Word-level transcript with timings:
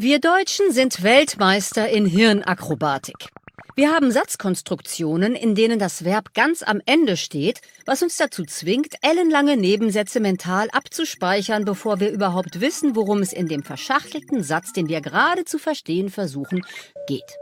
Wir 0.00 0.20
Deutschen 0.20 0.70
sind 0.70 1.02
Weltmeister 1.02 1.88
in 1.88 2.06
Hirnakrobatik. 2.06 3.30
Wir 3.74 3.90
haben 3.90 4.12
Satzkonstruktionen, 4.12 5.34
in 5.34 5.56
denen 5.56 5.80
das 5.80 6.04
Verb 6.04 6.34
ganz 6.34 6.62
am 6.62 6.80
Ende 6.86 7.16
steht, 7.16 7.62
was 7.84 8.04
uns 8.04 8.16
dazu 8.16 8.44
zwingt, 8.44 8.94
ellenlange 9.02 9.56
Nebensätze 9.56 10.20
mental 10.20 10.70
abzuspeichern, 10.70 11.64
bevor 11.64 11.98
wir 11.98 12.12
überhaupt 12.12 12.60
wissen, 12.60 12.94
worum 12.94 13.22
es 13.22 13.32
in 13.32 13.48
dem 13.48 13.64
verschachtelten 13.64 14.44
Satz, 14.44 14.72
den 14.72 14.88
wir 14.88 15.00
gerade 15.00 15.44
zu 15.44 15.58
verstehen 15.58 16.10
versuchen, 16.10 16.64
geht. 17.08 17.36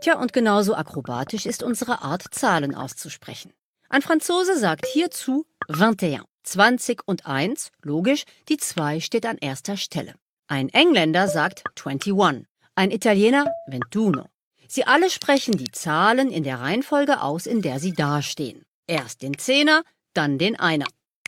Tja, 0.00 0.18
und 0.18 0.32
genauso 0.32 0.74
akrobatisch 0.74 1.44
ist 1.44 1.62
unsere 1.62 2.00
Art, 2.00 2.24
Zahlen 2.30 2.74
auszusprechen. 2.74 3.52
Ein 3.90 4.00
Franzose 4.00 4.58
sagt 4.58 4.86
hierzu 4.86 5.44
21, 5.68 6.22
20 6.44 7.02
und 7.04 7.26
1, 7.26 7.70
logisch, 7.82 8.22
die 8.48 8.56
2 8.56 9.00
steht 9.00 9.26
an 9.26 9.36
erster 9.36 9.76
Stelle. 9.76 10.14
Ein 10.50 10.70
Engländer 10.70 11.28
sagt 11.28 11.62
21, 11.78 12.46
ein 12.74 12.90
Italiener 12.90 13.52
21. 13.70 14.24
Sie 14.66 14.84
alle 14.86 15.10
sprechen 15.10 15.58
die 15.58 15.70
Zahlen 15.70 16.30
in 16.30 16.42
der 16.42 16.60
Reihenfolge 16.60 17.20
aus, 17.20 17.44
in 17.44 17.60
der 17.60 17.78
sie 17.80 17.92
dastehen. 17.92 18.64
Erst 18.86 19.20
den 19.20 19.36
Zehner, 19.36 19.82
dann 20.14 20.38
den 20.38 20.58
Einer. 20.58 20.86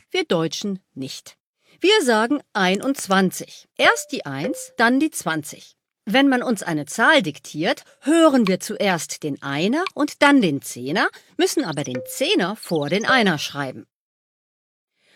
Wir 0.09 0.23
Deutschen 0.25 0.79
nicht. 0.95 1.37
Wir 1.79 2.01
sagen 2.01 2.41
21. 2.53 3.67
Erst 3.77 4.11
die 4.11 4.25
1, 4.25 4.73
dann 4.77 4.99
die 4.99 5.11
20. 5.11 5.75
Wenn 6.05 6.27
man 6.27 6.41
uns 6.41 6.63
eine 6.63 6.87
Zahl 6.87 7.21
diktiert, 7.21 7.83
hören 7.99 8.47
wir 8.47 8.59
zuerst 8.59 9.21
den 9.21 9.39
Einer 9.43 9.85
und 9.93 10.23
dann 10.23 10.41
den 10.41 10.63
Zehner, 10.63 11.09
müssen 11.37 11.63
aber 11.63 11.83
den 11.83 12.01
Zehner 12.07 12.55
vor 12.55 12.89
den 12.89 13.05
Einer 13.05 13.37
schreiben. 13.37 13.85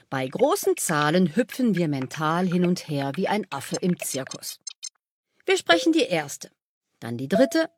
Bei 0.09 0.27
großen 0.27 0.77
Zahlen 0.77 1.35
hüpfen 1.35 1.75
wir 1.75 1.87
mental 1.87 2.47
hin 2.47 2.65
und 2.65 2.87
her 2.87 3.11
wie 3.15 3.27
ein 3.27 3.45
Affe 3.51 3.75
im 3.77 3.99
Zirkus. 3.99 4.59
Wir 5.45 5.57
sprechen 5.57 5.93
die 5.93 6.03
erste, 6.03 6.51
dann 6.99 7.17
die 7.17 7.27
dritte, 7.27 7.69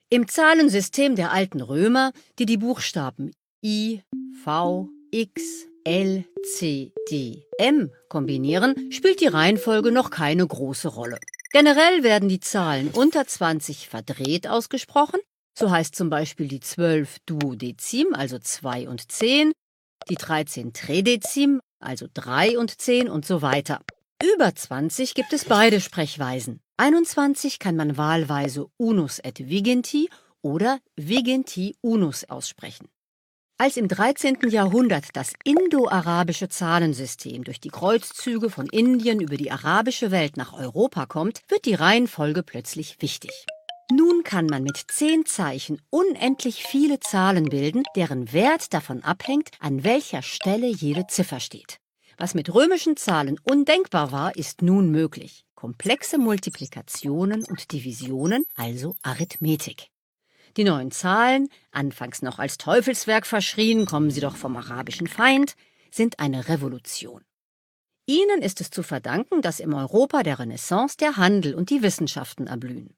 Im 0.09 0.27
Zahlensystem 0.27 1.15
der 1.15 1.31
alten 1.31 1.59
Römer, 1.59 2.13
die 2.39 2.45
die 2.45 2.57
Buchstaben 2.57 3.31
I, 3.63 4.01
V, 4.43 4.89
X, 5.11 5.67
L, 5.83 6.25
C, 6.43 6.91
D, 7.09 7.45
M 7.57 7.91
kombinieren, 8.09 8.91
spielt 8.91 9.21
die 9.21 9.27
Reihenfolge 9.27 9.91
noch 9.91 10.09
keine 10.09 10.45
große 10.45 10.87
Rolle. 10.87 11.19
Generell 11.51 12.03
werden 12.03 12.27
die 12.27 12.39
Zahlen 12.39 12.89
unter 12.89 13.25
20 13.25 13.87
verdreht 13.87 14.47
ausgesprochen, 14.47 15.19
so 15.57 15.71
heißt 15.71 15.95
zum 15.95 16.09
Beispiel 16.09 16.47
die 16.47 16.59
12 16.59 17.19
Duodezim, 17.25 18.13
also 18.13 18.39
2 18.39 18.89
und 18.89 19.11
10, 19.11 19.53
die 20.09 20.15
13 20.15 20.73
Tredezim, 20.73 21.61
also 21.79 22.07
3 22.13 22.57
und 22.57 22.81
10 22.81 23.09
und 23.09 23.25
so 23.25 23.41
weiter. 23.41 23.81
Über 24.33 24.53
20 24.53 25.13
gibt 25.13 25.33
es 25.33 25.45
beide 25.45 25.79
Sprechweisen. 25.81 26.61
21 26.77 27.59
kann 27.59 27.75
man 27.75 27.97
wahlweise 27.97 28.67
unus 28.77 29.19
et 29.19 29.47
vigenti 29.49 30.09
oder 30.41 30.79
vigenti 30.95 31.75
unus 31.81 32.25
aussprechen. 32.25 32.87
Als 33.57 33.77
im 33.77 33.87
13. 33.87 34.49
Jahrhundert 34.49 35.05
das 35.13 35.31
indo-arabische 35.45 36.49
Zahlensystem 36.49 37.45
durch 37.45 37.61
die 37.61 37.69
Kreuzzüge 37.69 38.49
von 38.49 38.65
Indien 38.65 39.21
über 39.21 39.37
die 39.37 39.49
arabische 39.49 40.11
Welt 40.11 40.35
nach 40.35 40.51
Europa 40.51 41.05
kommt, 41.05 41.39
wird 41.47 41.63
die 41.63 41.73
Reihenfolge 41.73 42.43
plötzlich 42.43 42.97
wichtig. 42.99 43.31
Nun 43.89 44.23
kann 44.25 44.47
man 44.47 44.63
mit 44.63 44.77
zehn 44.89 45.25
Zeichen 45.25 45.81
unendlich 45.89 46.63
viele 46.65 46.99
Zahlen 46.99 47.45
bilden, 47.45 47.83
deren 47.95 48.33
Wert 48.33 48.73
davon 48.73 49.03
abhängt, 49.03 49.51
an 49.61 49.85
welcher 49.85 50.21
Stelle 50.21 50.67
jede 50.67 51.07
Ziffer 51.07 51.39
steht. 51.39 51.79
Was 52.17 52.33
mit 52.33 52.53
römischen 52.53 52.97
Zahlen 52.97 53.39
undenkbar 53.41 54.11
war, 54.11 54.35
ist 54.35 54.63
nun 54.63 54.91
möglich. 54.91 55.45
Komplexe 55.55 56.17
Multiplikationen 56.17 57.45
und 57.45 57.71
Divisionen, 57.71 58.43
also 58.57 58.97
Arithmetik. 59.01 59.91
Die 60.57 60.63
neuen 60.63 60.91
Zahlen, 60.91 61.49
anfangs 61.71 62.21
noch 62.21 62.39
als 62.39 62.57
Teufelswerk 62.57 63.25
verschrien, 63.25 63.85
kommen 63.85 64.09
sie 64.09 64.21
doch 64.21 64.37
vom 64.37 64.55
arabischen 64.55 65.07
Feind, 65.07 65.55
sind 65.91 66.19
eine 66.19 66.47
Revolution. 66.47 67.23
Ihnen 68.05 68.41
ist 68.41 68.61
es 68.61 68.69
zu 68.69 68.83
verdanken, 68.83 69.41
dass 69.41 69.59
im 69.59 69.73
Europa 69.73 70.23
der 70.23 70.39
Renaissance 70.39 70.95
der 70.97 71.17
Handel 71.17 71.55
und 71.55 71.69
die 71.69 71.81
Wissenschaften 71.81 72.47
erblühen. 72.47 72.95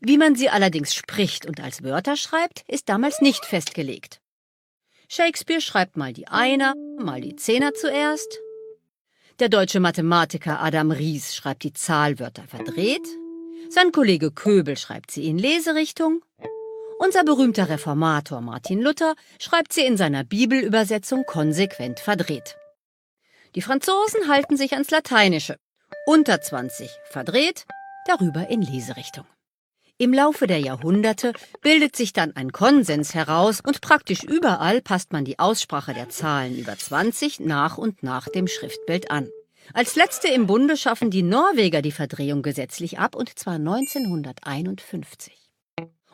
Wie 0.00 0.16
man 0.16 0.34
sie 0.34 0.48
allerdings 0.48 0.94
spricht 0.94 1.44
und 1.44 1.60
als 1.60 1.82
Wörter 1.82 2.16
schreibt, 2.16 2.64
ist 2.68 2.88
damals 2.88 3.20
nicht 3.20 3.44
festgelegt. 3.44 4.20
Shakespeare 5.08 5.60
schreibt 5.60 5.96
mal 5.96 6.12
die 6.12 6.28
Einer, 6.28 6.74
mal 6.98 7.20
die 7.20 7.36
Zehner 7.36 7.74
zuerst. 7.74 8.38
Der 9.40 9.48
deutsche 9.48 9.80
Mathematiker 9.80 10.60
Adam 10.60 10.90
Ries 10.90 11.34
schreibt 11.34 11.64
die 11.64 11.72
Zahlwörter 11.72 12.44
verdreht. 12.44 13.06
Sein 13.70 13.92
Kollege 13.92 14.30
Köbel 14.30 14.76
schreibt 14.76 15.10
sie 15.10 15.26
in 15.26 15.38
Leserichtung 15.38 16.22
unser 16.98 17.24
berühmter 17.24 17.68
Reformator 17.68 18.40
Martin 18.40 18.80
Luther 18.80 19.14
schreibt 19.40 19.72
sie 19.72 19.84
in 19.84 19.96
seiner 19.96 20.24
Bibelübersetzung 20.24 21.24
konsequent 21.24 22.00
verdreht. 22.00 22.56
Die 23.54 23.62
Franzosen 23.62 24.28
halten 24.28 24.56
sich 24.56 24.72
ans 24.72 24.90
Lateinische. 24.90 25.56
Unter 26.06 26.40
20 26.40 26.90
verdreht, 27.10 27.66
darüber 28.06 28.48
in 28.48 28.62
Leserichtung. 28.62 29.24
Im 29.96 30.12
Laufe 30.12 30.46
der 30.46 30.60
Jahrhunderte 30.60 31.32
bildet 31.60 31.96
sich 31.96 32.12
dann 32.12 32.36
ein 32.36 32.52
Konsens 32.52 33.14
heraus 33.14 33.60
und 33.60 33.80
praktisch 33.80 34.22
überall 34.22 34.80
passt 34.80 35.12
man 35.12 35.24
die 35.24 35.38
Aussprache 35.38 35.92
der 35.92 36.08
Zahlen 36.08 36.56
über 36.56 36.76
20 36.76 37.40
nach 37.40 37.78
und 37.78 38.02
nach 38.02 38.28
dem 38.28 38.46
Schriftbild 38.46 39.10
an. 39.10 39.28
Als 39.74 39.96
letzte 39.96 40.28
im 40.28 40.46
Bunde 40.46 40.76
schaffen 40.76 41.10
die 41.10 41.22
Norweger 41.22 41.82
die 41.82 41.90
Verdrehung 41.92 42.42
gesetzlich 42.42 42.98
ab 42.98 43.16
und 43.16 43.38
zwar 43.38 43.54
1951 43.54 45.47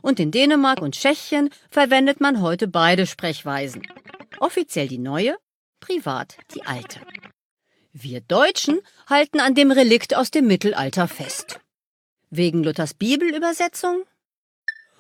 und 0.04 0.20
in 0.20 0.30
Dänemark 0.30 0.82
und 0.82 0.94
Tschechien 0.94 1.48
verwendet 1.70 2.20
man 2.20 2.42
heute 2.42 2.68
beide 2.68 3.06
Sprechweisen. 3.06 3.82
Offiziell 4.38 4.86
die 4.86 4.98
neue, 4.98 5.36
privat 5.80 6.36
die 6.54 6.62
alte. 6.66 7.00
Wir 7.92 8.20
Deutschen 8.20 8.80
halten 9.08 9.40
an 9.40 9.54
dem 9.54 9.70
Relikt 9.70 10.14
aus 10.14 10.30
dem 10.30 10.46
Mittelalter 10.46 11.08
fest. 11.08 11.60
Wegen 12.28 12.62
Luthers 12.62 12.92
Bibelübersetzung? 12.92 14.02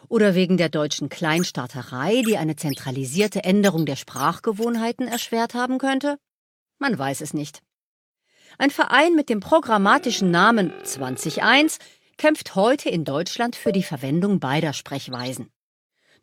Oder 0.08 0.34
wegen 0.34 0.56
der 0.56 0.70
deutschen 0.70 1.10
Kleinstaaterei, 1.10 2.22
die 2.22 2.38
eine 2.38 2.56
zentralisierte 2.56 3.44
Änderung 3.44 3.84
der 3.84 3.96
Sprachgewohnheiten 3.96 5.06
erschwert 5.06 5.52
haben 5.52 5.76
könnte? 5.76 6.18
Man 6.78 6.98
weiß 6.98 7.20
es 7.20 7.34
nicht. 7.34 7.60
Ein 8.56 8.70
Verein 8.70 9.14
mit 9.14 9.28
dem 9.28 9.40
programmatischen 9.40 10.30
Namen 10.30 10.72
201 10.84 11.78
kämpft 12.16 12.54
heute 12.54 12.88
in 12.88 13.04
Deutschland 13.04 13.56
für 13.56 13.72
die 13.72 13.82
Verwendung 13.82 14.40
beider 14.40 14.72
Sprechweisen. 14.72 15.50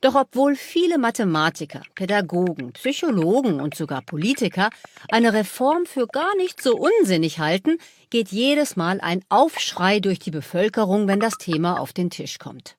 Doch 0.01 0.15
obwohl 0.15 0.55
viele 0.55 0.97
Mathematiker, 0.97 1.83
Pädagogen, 1.93 2.73
Psychologen 2.73 3.61
und 3.61 3.75
sogar 3.75 4.01
Politiker 4.01 4.71
eine 5.09 5.31
Reform 5.31 5.85
für 5.85 6.07
gar 6.07 6.35
nicht 6.38 6.61
so 6.61 6.75
unsinnig 6.75 7.38
halten, 7.38 7.77
geht 8.09 8.29
jedes 8.29 8.75
Mal 8.75 8.99
ein 8.99 9.23
Aufschrei 9.29 9.99
durch 9.99 10.17
die 10.17 10.31
Bevölkerung, 10.31 11.07
wenn 11.07 11.19
das 11.19 11.38
Thema 11.38 11.79
auf 11.79 11.93
den 11.93 12.09
Tisch 12.09 12.39
kommt. 12.39 12.77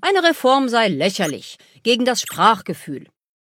Eine 0.00 0.24
Reform 0.24 0.68
sei 0.68 0.88
lächerlich, 0.88 1.58
gegen 1.84 2.04
das 2.04 2.20
Sprachgefühl, 2.20 3.06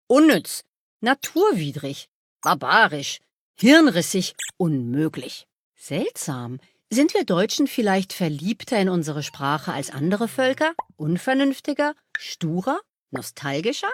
unnütz, 0.07 0.63
naturwidrig, 1.01 2.07
barbarisch, 2.41 3.19
hirnrissig, 3.55 4.33
unmöglich. 4.57 5.45
Seltsam, 5.75 6.59
sind 6.93 7.13
wir 7.13 7.25
Deutschen 7.25 7.67
vielleicht 7.67 8.13
verliebter 8.13 8.79
in 8.79 8.87
unsere 8.87 9.23
Sprache 9.23 9.73
als 9.73 9.89
andere 9.89 10.27
Völker? 10.27 10.73
Unvernünftiger? 10.95 11.95
Sturer? 12.17 12.79
Nostalgischer? 13.11 13.89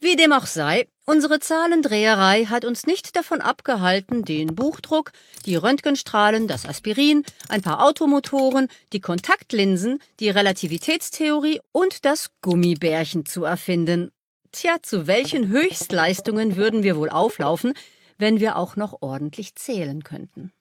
Wie 0.00 0.16
dem 0.16 0.32
auch 0.32 0.46
sei, 0.46 0.88
unsere 1.06 1.38
Zahlendreherei 1.38 2.46
hat 2.46 2.64
uns 2.64 2.86
nicht 2.86 3.14
davon 3.14 3.40
abgehalten, 3.40 4.24
den 4.24 4.54
Buchdruck, 4.54 5.12
die 5.46 5.54
Röntgenstrahlen, 5.54 6.48
das 6.48 6.66
Aspirin, 6.66 7.24
ein 7.48 7.62
paar 7.62 7.84
Automotoren, 7.84 8.68
die 8.92 9.00
Kontaktlinsen, 9.00 10.00
die 10.18 10.30
Relativitätstheorie 10.30 11.60
und 11.70 12.04
das 12.04 12.30
Gummibärchen 12.40 13.26
zu 13.26 13.44
erfinden. 13.44 14.10
Tja, 14.50 14.76
zu 14.82 15.06
welchen 15.06 15.48
Höchstleistungen 15.48 16.56
würden 16.56 16.82
wir 16.82 16.96
wohl 16.96 17.10
auflaufen, 17.10 17.74
wenn 18.18 18.40
wir 18.40 18.56
auch 18.56 18.74
noch 18.76 19.00
ordentlich 19.00 19.54
zählen 19.54 20.02
könnten? 20.02 20.52